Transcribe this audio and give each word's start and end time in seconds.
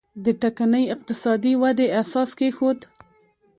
د 0.25 0.27
ټکنۍ 0.41 0.83
اقتصادي 0.95 1.53
ودې 1.61 1.87
اساس 2.01 2.29
کېښود. 2.39 2.79